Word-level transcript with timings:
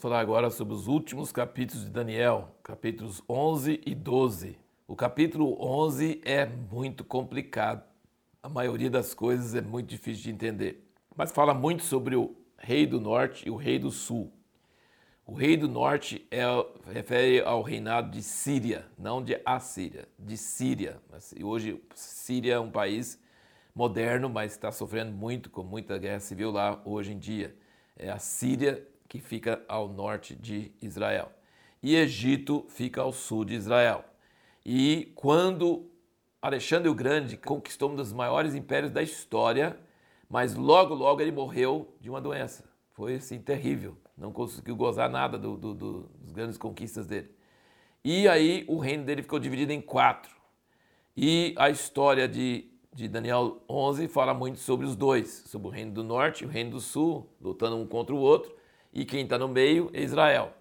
falar 0.00 0.20
agora 0.20 0.48
sobre 0.48 0.72
os 0.72 0.88
últimos 0.88 1.30
capítulos 1.30 1.84
de 1.84 1.90
Daniel, 1.90 2.56
capítulos 2.62 3.22
11 3.28 3.82
e 3.84 3.94
12. 3.94 4.58
O 4.88 4.96
capítulo 4.96 5.62
11 5.62 6.22
é 6.24 6.46
muito 6.46 7.04
complicado. 7.04 7.84
A 8.42 8.48
maioria 8.48 8.88
das 8.88 9.12
coisas 9.12 9.54
é 9.54 9.60
muito 9.60 9.88
difícil 9.88 10.22
de 10.22 10.30
entender. 10.30 10.90
Mas 11.14 11.30
fala 11.30 11.52
muito 11.52 11.82
sobre 11.82 12.16
o 12.16 12.34
rei 12.56 12.86
do 12.86 12.98
norte 12.98 13.46
e 13.46 13.50
o 13.50 13.56
rei 13.56 13.78
do 13.78 13.90
sul. 13.90 14.32
O 15.26 15.34
rei 15.34 15.54
do 15.54 15.68
norte 15.68 16.26
é, 16.30 16.44
refere 16.90 17.42
ao 17.42 17.60
reinado 17.60 18.10
de 18.10 18.22
Síria, 18.22 18.86
não 18.98 19.22
de 19.22 19.38
Assíria, 19.44 20.08
de 20.18 20.38
Síria. 20.38 20.98
Hoje, 21.44 21.78
Síria 21.94 22.54
é 22.54 22.58
um 22.58 22.70
país 22.70 23.20
moderno, 23.74 24.30
mas 24.30 24.52
está 24.52 24.72
sofrendo 24.72 25.12
muito, 25.12 25.50
com 25.50 25.62
muita 25.62 25.98
guerra 25.98 26.20
civil 26.20 26.50
lá 26.50 26.80
hoje 26.86 27.12
em 27.12 27.18
dia. 27.18 27.54
É 27.98 28.10
a 28.10 28.18
Síria 28.18 28.82
que 29.10 29.20
fica 29.20 29.62
ao 29.68 29.90
norte 29.90 30.34
de 30.34 30.72
Israel. 30.80 31.30
E 31.82 31.94
Egito 31.94 32.64
fica 32.70 33.02
ao 33.02 33.12
sul 33.12 33.44
de 33.44 33.52
Israel. 33.52 34.02
E 34.64 35.12
quando 35.14 35.90
Alexandre 36.40 36.88
o 36.88 36.94
Grande 36.94 37.36
conquistou 37.36 37.90
um 37.90 37.96
dos 37.96 38.10
maiores 38.10 38.54
impérios 38.54 38.90
da 38.90 39.02
história, 39.02 39.78
mas 40.30 40.54
logo, 40.54 40.94
logo 40.94 41.20
ele 41.20 41.32
morreu 41.32 41.94
de 42.00 42.08
uma 42.08 42.22
doença. 42.22 42.64
Foi 42.94 43.16
assim 43.16 43.38
terrível 43.38 43.98
não 44.20 44.30
conseguiu 44.30 44.76
gozar 44.76 45.08
nada 45.08 45.38
do, 45.38 45.56
do, 45.56 45.74
do, 45.74 46.10
das 46.20 46.30
grandes 46.30 46.58
conquistas 46.58 47.06
dele. 47.06 47.30
E 48.04 48.28
aí 48.28 48.66
o 48.68 48.78
reino 48.78 49.02
dele 49.04 49.22
ficou 49.22 49.38
dividido 49.38 49.72
em 49.72 49.80
quatro. 49.80 50.30
E 51.16 51.54
a 51.56 51.70
história 51.70 52.28
de, 52.28 52.70
de 52.92 53.08
Daniel 53.08 53.62
11 53.68 54.08
fala 54.08 54.34
muito 54.34 54.58
sobre 54.58 54.86
os 54.86 54.94
dois, 54.94 55.44
sobre 55.46 55.68
o 55.68 55.70
reino 55.70 55.92
do 55.92 56.04
norte 56.04 56.44
e 56.44 56.46
o 56.46 56.50
reino 56.50 56.72
do 56.72 56.80
sul, 56.80 57.26
lutando 57.40 57.76
um 57.76 57.86
contra 57.86 58.14
o 58.14 58.18
outro, 58.18 58.54
e 58.92 59.04
quem 59.04 59.24
está 59.24 59.38
no 59.38 59.48
meio 59.48 59.90
é 59.92 60.02
Israel. 60.02 60.52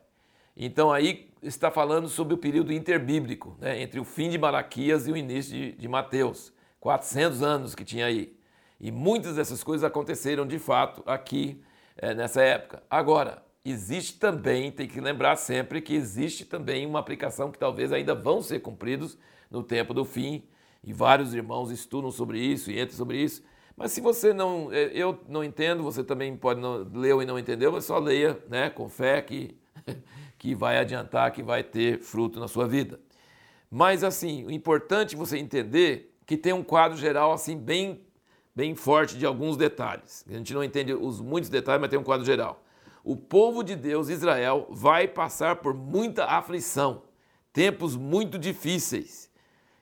Então 0.55 0.91
aí 0.91 1.29
está 1.41 1.71
falando 1.71 2.09
sobre 2.09 2.33
o 2.33 2.37
período 2.37 2.73
interbíblico, 2.73 3.57
né, 3.59 3.81
entre 3.81 3.99
o 3.99 4.03
fim 4.03 4.29
de 4.29 4.37
Malaquias 4.37 5.07
e 5.07 5.11
o 5.11 5.17
início 5.17 5.53
de, 5.53 5.71
de 5.73 5.87
Mateus, 5.87 6.51
400 6.79 7.41
anos 7.41 7.75
que 7.75 7.85
tinha 7.85 8.05
aí. 8.05 8.35
E 8.79 8.91
muitas 8.91 9.35
dessas 9.35 9.63
coisas 9.63 9.83
aconteceram 9.83 10.45
de 10.45 10.59
fato 10.59 11.03
aqui 11.05 11.61
é, 11.97 12.13
nessa 12.13 12.41
época. 12.41 12.83
Agora, 12.89 13.43
existe 13.63 14.17
também, 14.17 14.71
tem 14.71 14.87
que 14.87 15.01
lembrar 15.01 15.35
sempre 15.35 15.81
que 15.81 15.93
existe 15.93 16.45
também 16.45 16.85
uma 16.85 16.99
aplicação 16.99 17.51
que 17.51 17.59
talvez 17.59 17.91
ainda 17.91 18.15
vão 18.15 18.41
ser 18.41 18.59
cumpridos 18.59 19.17
no 19.51 19.63
tempo 19.63 19.93
do 19.93 20.05
fim, 20.05 20.43
e 20.83 20.93
vários 20.93 21.33
irmãos 21.33 21.71
estudam 21.71 22.09
sobre 22.09 22.39
isso 22.39 22.71
e 22.71 22.79
entram 22.79 22.95
sobre 22.95 23.21
isso. 23.21 23.43
Mas 23.79 23.93
se 23.93 24.01
você 24.01 24.33
não, 24.33 24.71
é, 24.71 24.91
eu 24.93 25.19
não 25.27 25.43
entendo, 25.43 25.81
você 25.81 26.03
também 26.03 26.35
pode 26.37 26.59
não 26.59 26.87
leu 26.93 27.21
e 27.21 27.25
não 27.25 27.39
entendeu, 27.39 27.71
mas 27.71 27.85
só 27.85 27.97
leia, 27.97 28.37
né, 28.47 28.69
com 28.69 28.87
fé 28.87 29.21
que 29.21 29.57
que 30.37 30.53
vai 30.53 30.77
adiantar, 30.77 31.31
que 31.31 31.41
vai 31.41 31.63
ter 31.63 31.99
fruto 31.99 32.39
na 32.39 32.47
sua 32.47 32.67
vida. 32.67 32.99
Mas 33.71 34.03
assim, 34.03 34.45
o 34.45 34.51
importante 34.51 35.15
é 35.15 35.17
você 35.17 35.37
entender 35.37 36.15
que 36.25 36.37
tem 36.37 36.53
um 36.53 36.63
quadro 36.63 36.97
geral 36.97 37.31
assim 37.31 37.57
bem 37.57 38.01
bem 38.55 38.75
forte 38.75 39.17
de 39.17 39.25
alguns 39.25 39.55
detalhes. 39.55 40.25
A 40.29 40.33
gente 40.33 40.53
não 40.53 40.63
entende 40.63 40.93
os 40.93 41.21
muitos 41.21 41.49
detalhes, 41.49 41.79
mas 41.79 41.89
tem 41.89 41.97
um 41.97 42.03
quadro 42.03 42.25
geral 42.25 42.61
o 43.03 43.15
povo 43.15 43.63
de 43.63 43.75
Deus, 43.75 44.09
Israel, 44.09 44.67
vai 44.69 45.07
passar 45.07 45.57
por 45.57 45.73
muita 45.73 46.25
aflição, 46.25 47.03
tempos 47.51 47.95
muito 47.95 48.37
difíceis, 48.37 49.31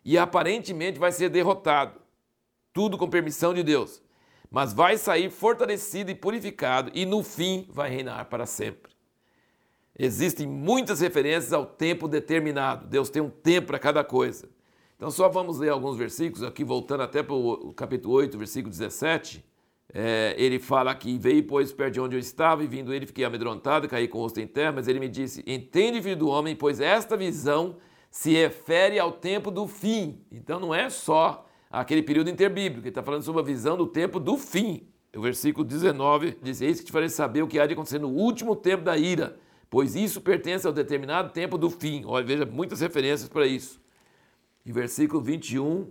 e 0.05 0.17
aparentemente 0.17 0.99
vai 0.99 1.11
ser 1.11 1.29
derrotado. 1.29 1.99
Tudo 2.77 2.95
com 2.95 3.09
permissão 3.09 3.55
de 3.55 3.63
Deus. 3.63 4.03
Mas 4.51 4.71
vai 4.71 4.99
sair 4.99 5.31
fortalecido 5.31 6.11
e 6.11 6.15
purificado, 6.15 6.91
e 6.93 7.07
no 7.07 7.23
fim 7.23 7.67
vai 7.71 7.89
reinar 7.89 8.25
para 8.25 8.45
sempre. 8.45 8.91
Existem 9.97 10.45
muitas 10.45 10.99
referências 10.99 11.51
ao 11.53 11.65
tempo 11.65 12.07
determinado. 12.07 12.85
Deus 12.85 13.09
tem 13.09 13.19
um 13.19 13.31
tempo 13.31 13.65
para 13.65 13.79
cada 13.79 14.03
coisa. 14.03 14.47
Então, 14.95 15.09
só 15.09 15.27
vamos 15.27 15.57
ler 15.57 15.69
alguns 15.69 15.97
versículos, 15.97 16.43
aqui 16.43 16.63
voltando 16.63 17.01
até 17.01 17.23
para 17.23 17.33
o 17.33 17.73
capítulo 17.73 18.13
8, 18.13 18.37
versículo 18.37 18.69
17 18.69 19.43
é, 19.91 20.35
ele 20.37 20.59
fala 20.59 20.93
que 20.93 21.17
veio, 21.17 21.43
pois, 21.47 21.73
perto 21.73 21.93
de 21.93 21.99
onde 21.99 22.15
eu 22.15 22.19
estava, 22.19 22.63
e 22.63 22.67
vindo 22.67 22.93
ele, 22.93 23.07
fiquei 23.07 23.25
amedrontado, 23.25 23.87
caí 23.87 24.07
com 24.07 24.19
o 24.19 24.21
rosto 24.21 24.39
em 24.39 24.45
terra, 24.45 24.73
mas 24.73 24.87
ele 24.87 24.99
me 24.99 25.09
disse: 25.09 25.43
Entende, 25.47 25.99
filho 26.03 26.15
do 26.15 26.27
homem, 26.27 26.55
pois 26.55 26.79
esta 26.79 27.17
visão 27.17 27.77
se 28.11 28.33
refere 28.33 28.99
ao 28.99 29.11
tempo 29.11 29.49
do 29.49 29.65
fim. 29.65 30.21
Então 30.31 30.59
não 30.59 30.75
é 30.75 30.89
só 30.89 31.46
aquele 31.69 32.01
período 32.03 32.29
interbíblico, 32.29 32.81
ele 32.81 32.89
está 32.89 33.03
falando 33.03 33.23
sobre 33.23 33.41
a 33.41 33.45
visão 33.45 33.77
do 33.77 33.87
tempo 33.87 34.19
do 34.19 34.37
fim. 34.37 34.87
O 35.15 35.21
versículo 35.21 35.65
19 35.65 36.37
diz: 36.41 36.61
Eis 36.61 36.79
que 36.79 36.85
te 36.85 36.91
farei 36.91 37.09
saber 37.09 37.41
o 37.41 37.47
que 37.47 37.59
há 37.59 37.65
de 37.65 37.73
acontecer 37.73 37.99
no 37.99 38.09
último 38.09 38.55
tempo 38.55 38.83
da 38.83 38.97
ira, 38.97 39.37
pois 39.69 39.95
isso 39.95 40.21
pertence 40.21 40.67
ao 40.67 40.73
determinado 40.73 41.31
tempo 41.31 41.57
do 41.57 41.69
fim. 41.69 42.03
Olha, 42.05 42.25
veja 42.25 42.45
muitas 42.45 42.81
referências 42.81 43.29
para 43.29 43.47
isso. 43.47 43.81
E 44.65 44.71
versículo 44.71 45.21
21 45.21 45.89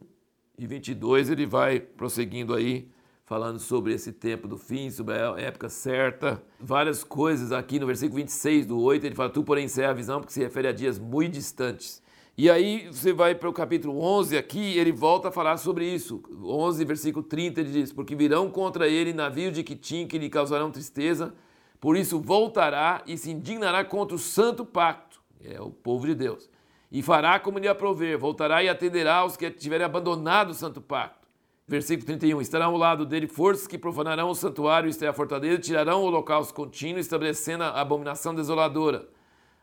e 0.59 0.67
22 0.67 1.31
ele 1.31 1.47
vai 1.47 1.81
prosseguindo 1.81 2.55
aí 2.55 2.91
falando 3.27 3.59
sobre 3.59 3.93
esse 3.93 4.13
tempo 4.13 4.47
do 4.47 4.57
fim, 4.57 4.89
sobre 4.89 5.15
a 5.15 5.35
época 5.39 5.69
certa. 5.69 6.43
Várias 6.61 7.03
coisas 7.03 7.53
aqui 7.53 7.81
no 7.81 7.87
versículo 7.87 8.19
26 8.19 8.67
do 8.67 8.81
8, 8.81 9.05
ele 9.05 9.15
fala: 9.15 9.31
Tu, 9.31 9.43
porém, 9.43 9.65
encerra 9.65 9.91
a 9.91 9.95
visão, 9.95 10.21
porque 10.21 10.33
se 10.33 10.41
refere 10.41 10.69
a 10.69 10.73
dias 10.73 10.99
muito 10.99 11.35
distantes. 11.35 12.01
E 12.39 12.51
aí 12.51 12.89
você 12.89 13.13
vai 13.13 13.35
para 13.35 13.49
o 13.49 13.53
capítulo 13.53 13.99
11 13.99 14.37
aqui, 14.37 14.77
ele 14.79 14.93
volta 14.93 15.29
a 15.29 15.33
falar 15.33 15.57
sobre 15.57 15.87
isso. 15.87 16.23
11, 16.45 16.85
versículo 16.85 17.25
30, 17.25 17.61
ele 17.61 17.71
diz: 17.71 17.93
Porque 17.93 18.15
virão 18.15 18.51
contra 18.51 18.87
ele 18.87 19.13
navios 19.13 19.55
de 19.55 19.63
Quitim 19.63 20.07
que 20.07 20.19
lhe 20.19 20.29
causarão 20.29 20.71
tristeza, 20.71 21.35
por 21.81 21.97
isso 21.97 22.21
voltará 22.21 23.03
e 23.07 23.17
se 23.17 23.31
indignará 23.31 23.85
contra 23.85 24.15
o 24.15 24.19
santo 24.19 24.67
pacto, 24.67 25.23
é 25.43 25.61
o 25.61 25.71
povo 25.71 26.07
de 26.07 26.15
Deus, 26.15 26.51
e 26.93 27.03
fará 27.03 27.41
como 27.41 27.59
lhe 27.59 27.69
aprover, 27.69 28.19
voltará 28.19 28.63
e 28.63 28.69
atenderá 28.69 29.17
aos 29.17 29.37
que 29.37 29.51
tiverem 29.51 29.87
abandonado 29.87 30.51
o 30.51 30.55
santo 30.55 30.81
pacto 30.81 31.27
Versículo 31.69 32.07
31. 32.07 32.41
Estarão 32.41 32.71
ao 32.73 32.77
lado 32.77 33.05
dele 33.05 33.27
forças 33.27 33.67
que 33.67 33.77
profanarão 33.77 34.31
o 34.31 34.35
santuário, 34.35 34.89
isto 34.89 35.05
é, 35.05 35.09
a 35.09 35.13
fortaleza, 35.13 35.59
tirarão 35.59 36.03
o 36.03 36.05
holocausto 36.05 36.55
contínuo, 36.55 37.01
estabelecendo 37.01 37.65
a 37.65 37.81
abominação 37.81 38.35
desoladora. 38.35 39.09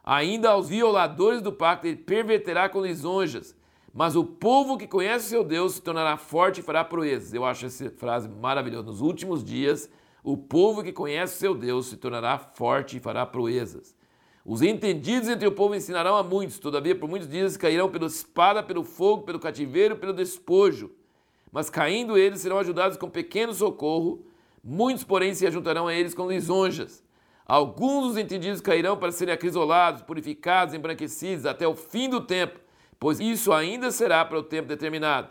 Ainda 0.04 0.50
aos 0.50 0.70
violadores 0.70 1.42
do 1.42 1.52
pacto 1.52 1.88
ele 1.88 1.96
perverterá 1.96 2.68
com 2.68 2.82
lisonjas. 2.82 3.56
Mas 3.94 4.16
o 4.16 4.24
povo 4.24 4.78
que 4.78 4.88
conhece 4.88 5.30
seu 5.30 5.44
Deus 5.44 5.76
se 5.76 5.82
tornará 5.82 6.18
forte 6.18 6.60
e 6.60 6.64
fará 6.64 6.84
proezas. 6.84 7.34
Eu 7.34 7.46
acho 7.46 7.66
essa 7.66 7.90
frase 7.92 8.28
maravilhosa. 8.28 8.88
Nos 8.88 9.02
últimos 9.02 9.44
dias, 9.44 9.90
o 10.24 10.36
povo 10.36 10.84
que 10.84 10.92
conhece 10.92 11.38
seu 11.38 11.56
Deus 11.56 11.88
se 11.88 11.98
tornará 11.98 12.38
forte 12.38 12.98
e 12.98 13.00
fará 13.00 13.26
proezas. 13.26 13.96
Os 14.46 14.62
entendidos 14.62 15.30
entre 15.30 15.48
o 15.48 15.52
povo 15.52 15.76
ensinarão 15.76 16.16
a 16.16 16.24
muitos, 16.24 16.60
todavia 16.60 16.96
por 16.96 17.08
muitos 17.08 17.30
dias 17.30 17.56
cairão 17.56 17.90
pela 17.90 18.08
espada, 18.08 18.62
pelo 18.62 18.84
fogo, 18.84 19.24
pelo 19.24 19.40
cativeiro, 19.40 19.96
pelo 19.96 20.12
despojo 20.12 20.92
mas 21.54 21.70
caindo 21.70 22.18
eles 22.18 22.42
serão 22.42 22.58
ajudados 22.58 22.98
com 22.98 23.08
pequeno 23.08 23.54
socorro, 23.54 24.26
muitos, 24.64 25.04
porém, 25.04 25.36
se 25.36 25.46
ajuntarão 25.46 25.88
a 25.88 25.94
eles 25.94 26.16
com 26.16 26.28
lisonjas. 26.28 27.04
Alguns 27.46 28.08
dos 28.08 28.18
entendidos 28.18 28.62
cairão 28.62 28.98
para 28.98 29.12
serem 29.12 29.34
acrisolados, 29.34 30.02
purificados, 30.02 30.74
embranquecidos 30.74 31.46
até 31.46 31.68
o 31.68 31.76
fim 31.76 32.10
do 32.10 32.22
tempo, 32.22 32.60
pois 33.00 33.20
isso 33.20 33.52
ainda 33.52 33.92
será 33.92 34.24
para 34.24 34.40
o 34.40 34.44
tempo 34.44 34.68
determinado. 34.68 35.30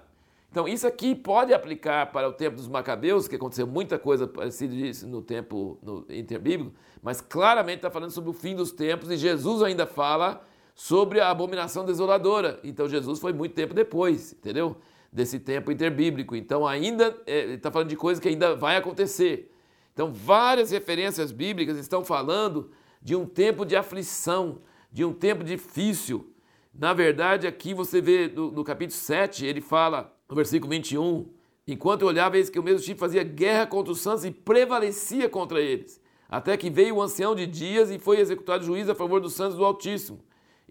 Então, 0.51 0.69
isso 0.69 0.87
aqui 0.87 1.15
pode 1.15 1.55
aplicar 1.55 2.13
para 2.13 2.29
o 2.29 2.33
tempo 2.33 2.57
dos 2.57 2.69
Macabeus, 2.69 3.27
que 3.27 3.37
aconteceu 3.37 3.67
muita 3.67 3.99
coisa 3.99 4.27
parecida 4.27 4.75
disso 4.75 5.09
no 5.09 5.23
tempo 5.23 5.79
no 5.83 6.05
interbíblico, 6.11 6.75
mas 7.03 7.23
claramente 7.23 7.77
está 7.77 7.91
falando 7.91 8.11
sobre 8.11 8.29
o 8.29 8.35
fim 8.35 8.55
dos 8.55 8.71
tempos 8.71 9.11
e 9.11 9.17
Jesus 9.17 9.63
ainda 9.63 9.87
fala 9.87 10.45
sobre 10.75 11.21
a 11.21 11.31
abominação 11.31 11.87
desoladora. 11.87 12.61
Então, 12.63 12.87
Jesus 12.87 13.19
foi 13.19 13.33
muito 13.33 13.55
tempo 13.55 13.73
depois, 13.73 14.35
entendeu? 14.35 14.77
desse 15.13 15.39
tempo 15.39 15.71
interbíblico. 15.71 16.35
Então, 16.35 16.67
ainda 16.67 17.15
é, 17.27 17.55
está 17.55 17.71
falando 17.71 17.91
de 17.91 17.97
coisa 17.97 18.21
que 18.21 18.29
ainda 18.29 18.57
vai 18.57 18.77
acontecer. 18.77 19.52
Então, 19.93 20.13
várias 20.13 20.71
referências 20.71 21.31
bíblicas 21.33 21.77
estão 21.77 22.05
falando 22.05 22.71
de 23.01 23.15
um 23.15 23.27
tempo 23.27 23.65
de 23.65 23.77
aflição, 23.77 24.61
de 24.91 25.05
um 25.05 25.13
tempo 25.13 25.45
difícil. 25.45 26.33
Na 26.75 26.95
verdade, 26.95 27.47
aqui 27.47 27.75
você 27.75 28.01
vê 28.01 28.29
no, 28.29 28.51
no 28.51 28.65
capítulo 28.65 28.99
7, 28.99 29.45
ele 29.45 29.61
fala, 29.61 30.17
no 30.29 30.35
versículo 30.35 30.71
21, 30.71 31.29
enquanto 31.67 32.03
eu 32.03 32.09
olhava, 32.09 32.39
eis 32.39 32.49
que 32.49 32.59
o 32.59 32.63
mesmo 32.63 32.81
tipo 32.81 33.01
fazia 33.01 33.23
guerra 33.23 33.67
contra 33.67 33.93
os 33.93 34.01
santos 34.01 34.25
e 34.25 34.31
prevalecia 34.31 35.29
contra 35.29 35.61
eles. 35.61 36.01
Até 36.29 36.57
que 36.57 36.71
veio 36.71 36.97
o 36.97 37.03
ancião 37.03 37.35
de 37.35 37.47
dias 37.47 37.91
e 37.91 37.99
foi 37.99 38.19
executado 38.19 38.65
juiz 38.65 38.89
a 38.89 38.95
favor 38.95 39.21
dos 39.21 39.35
santos 39.35 39.59
do 39.59 39.65
Altíssimo. 39.65 40.21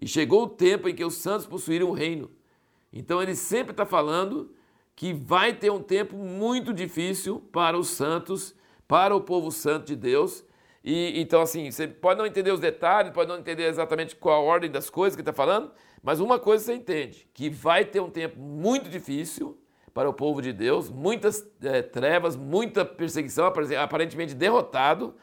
E 0.00 0.08
chegou 0.08 0.42
o 0.42 0.48
tempo 0.48 0.88
em 0.88 0.94
que 0.94 1.04
os 1.04 1.14
santos 1.14 1.46
possuíram 1.46 1.88
o 1.88 1.92
reino. 1.92 2.28
Então 2.92 3.22
ele 3.22 3.36
sempre 3.36 3.70
está 3.70 3.86
falando 3.86 4.50
que 4.96 5.12
vai 5.12 5.54
ter 5.54 5.70
um 5.70 5.80
tempo 5.80 6.16
muito 6.16 6.74
difícil 6.74 7.40
para 7.52 7.78
os 7.78 7.88
santos, 7.88 8.54
para 8.92 9.16
o 9.16 9.22
povo 9.22 9.50
santo 9.50 9.86
de 9.86 9.96
Deus. 9.96 10.44
E 10.84 11.18
então, 11.18 11.40
assim, 11.40 11.70
você 11.70 11.88
pode 11.88 12.18
não 12.18 12.26
entender 12.26 12.52
os 12.52 12.60
detalhes, 12.60 13.10
pode 13.10 13.26
não 13.26 13.38
entender 13.38 13.62
exatamente 13.62 14.14
qual 14.14 14.42
a 14.42 14.44
ordem 14.44 14.70
das 14.70 14.90
coisas 14.90 15.16
que 15.16 15.22
está 15.22 15.32
falando, 15.32 15.70
mas 16.02 16.20
uma 16.20 16.38
coisa 16.38 16.62
você 16.62 16.74
entende: 16.74 17.26
que 17.32 17.48
vai 17.48 17.86
ter 17.86 18.00
um 18.00 18.10
tempo 18.10 18.38
muito 18.38 18.90
difícil 18.90 19.58
para 19.94 20.10
o 20.10 20.12
povo 20.12 20.42
de 20.42 20.52
Deus, 20.52 20.90
muitas 20.90 21.42
é, 21.62 21.80
trevas, 21.80 22.36
muita 22.36 22.84
perseguição, 22.84 23.46
aparentemente 23.46 24.34
derrotado, 24.34 25.14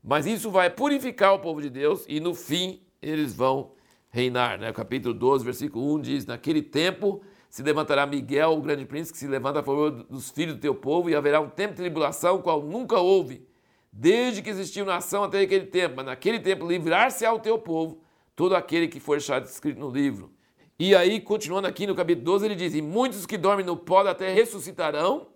Mas 0.00 0.24
isso 0.24 0.48
vai 0.48 0.70
purificar 0.70 1.34
o 1.34 1.40
povo 1.40 1.60
de 1.60 1.70
Deus 1.70 2.04
e 2.08 2.20
no 2.20 2.36
fim 2.36 2.80
eles 3.02 3.34
vão 3.34 3.72
reinar. 4.10 4.60
Né? 4.60 4.70
O 4.70 4.74
capítulo 4.74 5.12
12, 5.12 5.44
versículo 5.44 5.92
1 5.96 6.00
diz: 6.02 6.24
Naquele 6.24 6.62
tempo 6.62 7.20
se 7.48 7.62
levantará 7.62 8.06
Miguel, 8.06 8.52
o 8.52 8.60
grande 8.60 8.84
príncipe, 8.84 9.14
que 9.14 9.18
se 9.18 9.26
levanta 9.26 9.60
a 9.60 9.62
favor 9.62 9.90
dos 9.90 10.30
filhos 10.30 10.54
do 10.54 10.60
teu 10.60 10.74
povo, 10.74 11.08
e 11.08 11.14
haverá 11.14 11.40
um 11.40 11.48
tempo 11.48 11.74
de 11.74 11.80
tribulação, 11.80 12.42
qual 12.42 12.62
nunca 12.62 12.98
houve, 12.98 13.46
desde 13.92 14.42
que 14.42 14.50
existiu 14.50 14.84
nação 14.84 15.24
até 15.24 15.40
aquele 15.40 15.66
tempo. 15.66 15.96
Mas 15.96 16.06
naquele 16.06 16.38
tempo 16.38 16.66
livrar-se 16.66 17.24
ao 17.24 17.40
teu 17.40 17.58
povo 17.58 18.00
todo 18.36 18.54
aquele 18.54 18.86
que 18.86 19.00
for 19.00 19.16
deixado 19.16 19.46
escrito 19.46 19.80
no 19.80 19.90
livro. 19.90 20.30
E 20.78 20.94
aí, 20.94 21.20
continuando 21.20 21.66
aqui 21.66 21.88
no 21.88 21.94
capítulo 21.94 22.24
12, 22.24 22.44
ele 22.44 22.54
diz: 22.54 22.74
E 22.74 22.80
muitos 22.80 23.26
que 23.26 23.36
dormem 23.36 23.66
no 23.66 23.76
pó 23.76 24.04
da 24.04 24.14
terra 24.14 24.34
ressuscitarão, 24.34 25.26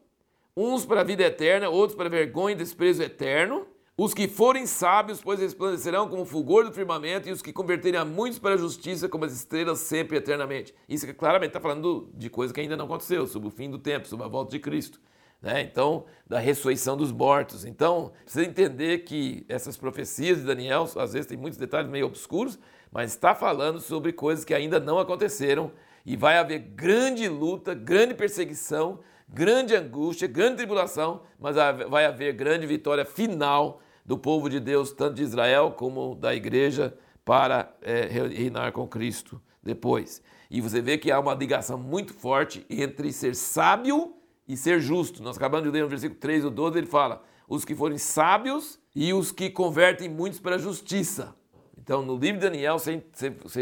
uns 0.57 0.85
para 0.87 1.01
a 1.01 1.05
vida 1.05 1.25
eterna, 1.25 1.69
outros 1.69 1.97
para 1.97 2.09
vergonha 2.09 2.55
e 2.55 2.59
desprezo 2.59 3.03
eterno. 3.03 3.67
Os 3.95 4.15
que 4.15 4.27
forem 4.27 4.65
sábios, 4.65 5.21
pois 5.21 5.39
resplandecerão 5.39 6.09
como 6.09 6.23
o 6.23 6.27
fulgor 6.27 6.65
do 6.65 6.73
firmamento, 6.73 7.29
e 7.29 7.33
os 7.33 7.43
que 7.43 7.53
converterem 7.53 8.01
a 8.01 8.05
muitos 8.07 8.39
para 8.39 8.55
a 8.55 8.57
justiça, 8.57 9.07
como 9.07 9.27
as 9.27 9.35
estrelas 9.35 9.81
sempre 9.81 10.17
eternamente. 10.17 10.75
Isso 10.89 11.13
claramente 11.15 11.51
está 11.51 11.61
falando 11.61 12.09
de 12.15 12.31
coisa 12.31 12.55
que 12.55 12.61
ainda 12.61 12.75
não 12.75 12.87
aconteceu, 12.87 13.27
sobre 13.27 13.49
o 13.49 13.51
fim 13.51 13.71
do 13.71 13.79
tempo, 13.79 14.09
sobre 14.09 14.25
a 14.25 14.29
volta 14.29 14.51
de 14.51 14.59
Cristo. 14.59 14.99
Né? 15.43 15.61
Então, 15.61 16.07
da 16.27 16.39
ressurreição 16.39 16.97
dos 16.97 17.13
mortos. 17.13 17.67
Então, 17.67 18.13
precisa 18.25 18.47
entender 18.47 19.01
que 19.01 19.45
essas 19.47 19.77
profecias 19.77 20.39
de 20.39 20.45
Daniel, 20.45 20.89
às 20.97 21.13
vezes 21.13 21.27
tem 21.27 21.37
muitos 21.37 21.59
detalhes 21.59 21.91
meio 21.91 22.07
obscuros, 22.07 22.59
mas 22.91 23.11
está 23.11 23.35
falando 23.35 23.79
sobre 23.79 24.11
coisas 24.13 24.43
que 24.43 24.55
ainda 24.55 24.81
não 24.81 24.99
aconteceram 24.99 25.71
e 26.07 26.17
vai 26.17 26.39
haver 26.39 26.61
grande 26.61 27.29
luta, 27.29 27.75
grande 27.75 28.15
perseguição, 28.15 29.01
grande 29.29 29.75
angústia, 29.75 30.27
grande 30.27 30.57
tribulação, 30.57 31.23
mas 31.39 31.57
vai 31.91 32.07
haver 32.07 32.33
grande 32.33 32.67
vitória 32.67 33.05
final 33.05 33.82
do 34.05 34.19
povo 34.19 34.49
de 34.49 34.61
Deus, 34.61 34.93
tanto 34.93 35.15
de 35.15 35.23
Israel 35.23 35.73
como 35.73 36.15
da 36.15 36.35
igreja, 36.35 36.97
para 37.25 37.73
é, 37.83 38.07
reinar 38.07 38.73
com 38.73 38.87
Cristo 38.87 39.41
depois. 39.63 40.23
E 40.51 40.61
você 40.61 40.83
vê 40.83 40.99
que 40.99 41.11
há 41.11 41.19
uma 41.19 41.35
ligação 41.35 41.79
muito 41.79 42.13
forte 42.13 42.67
entre 42.69 43.13
ser 43.13 43.35
sábio 43.35 44.15
e 44.47 44.57
ser 44.57 44.81
justo. 44.81 45.23
Nós 45.23 45.37
acabamos 45.37 45.67
de 45.67 45.73
ler 45.73 45.83
no 45.83 45.89
versículo 45.89 46.19
3 46.21 46.45
ou 46.45 46.51
12, 46.51 46.79
ele 46.79 46.87
fala: 46.87 47.23
os 47.49 47.65
que 47.65 47.75
forem 47.75 47.99
sábios 47.99 48.79
e 48.95 49.13
os 49.13 49.31
que 49.31 49.49
convertem 49.51 50.09
muitos 50.09 50.41
para 50.41 50.57
a 50.57 50.59
justiça. 50.59 51.35
Então, 51.79 52.03
no 52.03 52.17
livro 52.17 52.41
de 52.41 52.47
Daniel, 52.47 52.79
você, 52.79 53.03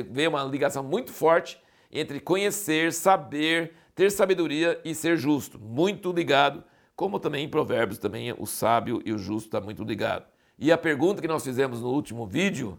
vê 0.02 0.26
uma 0.26 0.44
ligação 0.44 0.82
muito 0.82 1.12
forte 1.12 1.60
entre 1.90 2.20
conhecer, 2.20 2.92
saber, 2.92 3.72
ter 3.94 4.10
sabedoria 4.10 4.80
e 4.84 4.94
ser 4.94 5.16
justo, 5.16 5.58
muito 5.58 6.12
ligado, 6.12 6.62
como 7.00 7.18
também 7.18 7.46
em 7.46 7.48
Provérbios 7.48 7.98
também 7.98 8.30
o 8.36 8.44
sábio 8.44 9.00
e 9.06 9.10
o 9.10 9.16
justo 9.16 9.46
está 9.46 9.58
muito 9.58 9.82
ligado. 9.82 10.26
E 10.58 10.70
a 10.70 10.76
pergunta 10.76 11.22
que 11.22 11.26
nós 11.26 11.42
fizemos 11.42 11.80
no 11.80 11.88
último 11.88 12.26
vídeo 12.26 12.78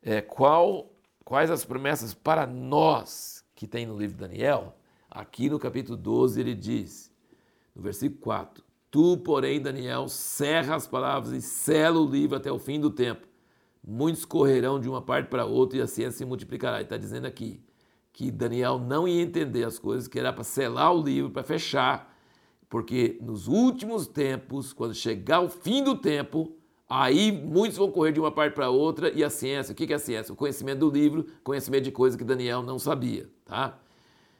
é 0.00 0.20
qual, 0.20 0.92
quais 1.24 1.50
as 1.50 1.64
promessas 1.64 2.14
para 2.14 2.46
nós 2.46 3.44
que 3.56 3.66
tem 3.66 3.84
no 3.84 3.98
livro 3.98 4.14
de 4.14 4.20
Daniel? 4.20 4.76
Aqui 5.10 5.50
no 5.50 5.58
capítulo 5.58 5.96
12 5.96 6.38
ele 6.38 6.54
diz, 6.54 7.12
no 7.74 7.82
versículo 7.82 8.20
4, 8.20 8.62
Tu, 8.88 9.16
porém, 9.16 9.60
Daniel, 9.60 10.06
cerra 10.06 10.76
as 10.76 10.86
palavras 10.86 11.32
e 11.32 11.42
sela 11.42 11.98
o 11.98 12.08
livro 12.08 12.36
até 12.36 12.52
o 12.52 12.60
fim 12.60 12.78
do 12.78 12.88
tempo. 12.88 13.26
Muitos 13.84 14.24
correrão 14.24 14.78
de 14.78 14.88
uma 14.88 15.02
parte 15.02 15.28
para 15.28 15.44
outra 15.44 15.78
e 15.78 15.82
a 15.82 15.88
ciência 15.88 16.18
se 16.18 16.24
multiplicará. 16.24 16.76
Ele 16.76 16.84
está 16.84 16.96
dizendo 16.96 17.26
aqui, 17.26 17.60
que 18.12 18.30
Daniel 18.30 18.78
não 18.78 19.08
ia 19.08 19.22
entender 19.22 19.64
as 19.64 19.76
coisas, 19.76 20.06
que 20.06 20.20
era 20.20 20.32
para 20.32 20.44
selar 20.44 20.94
o 20.94 21.02
livro, 21.02 21.32
para 21.32 21.42
fechar, 21.42 22.15
porque 22.68 23.18
nos 23.20 23.46
últimos 23.46 24.06
tempos, 24.06 24.72
quando 24.72 24.94
chegar 24.94 25.40
o 25.40 25.48
fim 25.48 25.82
do 25.82 25.96
tempo, 25.96 26.52
aí 26.88 27.30
muitos 27.30 27.78
vão 27.78 27.90
correr 27.90 28.12
de 28.12 28.20
uma 28.20 28.30
parte 28.30 28.54
para 28.54 28.70
outra 28.70 29.10
e 29.12 29.22
a 29.22 29.30
ciência, 29.30 29.72
o 29.72 29.74
que 29.74 29.92
é 29.92 29.96
a 29.96 29.98
ciência? 29.98 30.32
O 30.32 30.36
conhecimento 30.36 30.80
do 30.80 30.90
livro, 30.90 31.26
conhecimento 31.42 31.84
de 31.84 31.92
coisas 31.92 32.16
que 32.16 32.24
Daniel 32.24 32.62
não 32.62 32.78
sabia, 32.78 33.28
tá? 33.44 33.78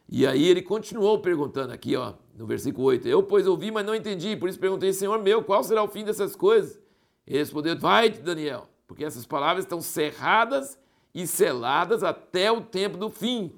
E 0.08 0.26
aí 0.26 0.46
ele 0.46 0.62
continuou 0.62 1.18
perguntando 1.20 1.72
aqui, 1.72 1.96
ó, 1.96 2.14
no 2.36 2.46
versículo 2.46 2.86
8, 2.86 3.08
eu 3.08 3.22
pois 3.22 3.46
ouvi, 3.46 3.70
mas 3.70 3.84
não 3.84 3.94
entendi, 3.94 4.36
por 4.36 4.48
isso 4.48 4.58
perguntei, 4.58 4.92
Senhor 4.92 5.20
meu, 5.20 5.42
qual 5.42 5.62
será 5.64 5.82
o 5.82 5.88
fim 5.88 6.04
dessas 6.04 6.36
coisas? 6.36 6.80
Ele 7.26 7.38
respondeu, 7.38 7.76
vai 7.78 8.10
Daniel, 8.10 8.68
porque 8.86 9.04
essas 9.04 9.26
palavras 9.26 9.64
estão 9.64 9.80
cerradas 9.80 10.78
e 11.12 11.26
seladas 11.26 12.04
até 12.04 12.52
o 12.52 12.60
tempo 12.60 12.96
do 12.96 13.10
fim. 13.10 13.52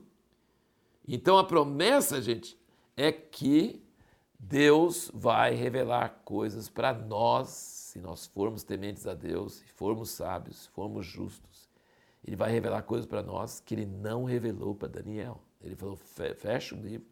Então 1.06 1.36
a 1.38 1.44
promessa, 1.44 2.20
gente, 2.22 2.58
é 2.96 3.12
que 3.12 3.82
Deus 4.38 5.10
vai 5.12 5.54
revelar 5.54 6.20
coisas 6.24 6.68
para 6.68 6.92
nós, 6.92 7.48
se 7.48 7.98
nós 8.00 8.26
formos 8.26 8.62
tementes 8.62 9.06
a 9.06 9.14
Deus, 9.14 9.54
se 9.54 9.64
formos 9.72 10.10
sábios, 10.10 10.62
se 10.62 10.68
formos 10.68 11.06
justos. 11.06 11.68
Ele 12.24 12.36
vai 12.36 12.50
revelar 12.50 12.82
coisas 12.82 13.06
para 13.06 13.22
nós 13.22 13.60
que 13.60 13.74
ele 13.74 13.86
não 13.86 14.24
revelou 14.24 14.74
para 14.74 14.88
Daniel. 14.88 15.42
Ele 15.60 15.74
falou: 15.74 15.96
fecha 15.96 16.74
o 16.74 16.78
livro, 16.78 17.06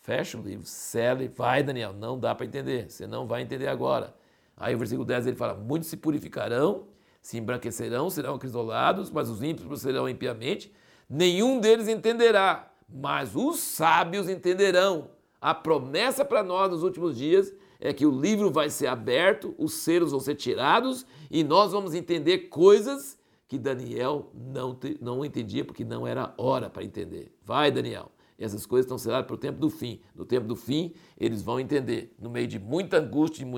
fecha 0.00 0.36
o 0.36 0.42
livro, 0.42 0.66
cele, 0.66 1.28
vai, 1.28 1.62
Daniel, 1.62 1.92
não 1.92 2.18
dá 2.18 2.34
para 2.34 2.44
entender, 2.44 2.90
você 2.90 3.06
não 3.06 3.26
vai 3.26 3.42
entender 3.42 3.68
agora. 3.68 4.14
Aí 4.56 4.74
o 4.74 4.78
versículo 4.78 5.06
10 5.06 5.28
ele 5.28 5.36
fala: 5.36 5.54
muitos 5.54 5.88
se 5.88 5.96
purificarão, 5.96 6.88
se 7.22 7.38
embranquecerão, 7.38 8.10
serão 8.10 8.34
acrisolados, 8.34 9.10
mas 9.10 9.30
os 9.30 9.42
ímpios 9.42 9.66
procederão 9.66 10.08
impiamente, 10.08 10.72
nenhum 11.08 11.60
deles 11.60 11.88
entenderá 11.88 12.68
mas 12.88 13.36
os 13.36 13.60
sábios 13.60 14.28
entenderão. 14.28 15.10
A 15.40 15.54
promessa 15.54 16.24
para 16.24 16.42
nós 16.42 16.70
nos 16.70 16.82
últimos 16.82 17.16
dias 17.16 17.54
é 17.80 17.92
que 17.92 18.04
o 18.04 18.10
livro 18.10 18.50
vai 18.50 18.70
ser 18.70 18.88
aberto, 18.88 19.54
os 19.56 19.74
selos 19.74 20.10
vão 20.10 20.20
ser 20.20 20.34
tirados 20.34 21.06
e 21.30 21.44
nós 21.44 21.72
vamos 21.72 21.94
entender 21.94 22.48
coisas 22.48 23.16
que 23.46 23.58
Daniel 23.58 24.30
não, 24.34 24.74
te, 24.74 24.98
não 25.00 25.24
entendia 25.24 25.64
porque 25.64 25.84
não 25.84 26.06
era 26.06 26.34
hora 26.36 26.68
para 26.68 26.84
entender. 26.84 27.32
Vai, 27.44 27.70
Daniel. 27.70 28.10
Essas 28.38 28.66
coisas 28.66 28.84
estão 28.84 28.98
seladas 28.98 29.26
para 29.26 29.34
o 29.34 29.38
tempo 29.38 29.58
do 29.58 29.70
fim. 29.70 30.00
No 30.14 30.24
tempo 30.24 30.46
do 30.46 30.54
fim, 30.54 30.92
eles 31.16 31.42
vão 31.42 31.58
entender. 31.58 32.14
No 32.20 32.30
meio 32.30 32.46
de 32.46 32.58
muita 32.58 32.98
angústia, 32.98 33.44
de 33.44 33.50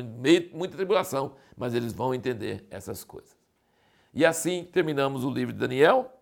muita 0.54 0.76
tribulação, 0.76 1.34
mas 1.56 1.74
eles 1.74 1.92
vão 1.92 2.14
entender 2.14 2.64
essas 2.70 3.04
coisas. 3.04 3.36
E 4.14 4.24
assim 4.24 4.64
terminamos 4.64 5.24
o 5.24 5.30
livro 5.30 5.52
de 5.52 5.58
Daniel. 5.58 6.19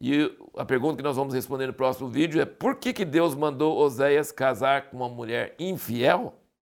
E 0.00 0.30
a 0.56 0.64
pergunta 0.64 0.96
que 0.96 1.02
nós 1.02 1.16
vamos 1.16 1.34
responder 1.34 1.66
no 1.66 1.72
próximo 1.72 2.08
vídeo 2.08 2.40
é 2.40 2.44
por 2.44 2.76
que, 2.76 2.92
que 2.92 3.04
Deus 3.04 3.34
mandou 3.34 3.76
Oséias 3.76 4.30
casar 4.30 4.90
com 4.90 4.96
uma 4.96 5.08
mulher 5.08 5.54
infiel? 5.58 6.34